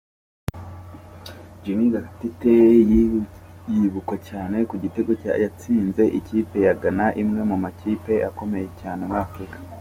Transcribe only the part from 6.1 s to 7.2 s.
ikipe ya Ghana;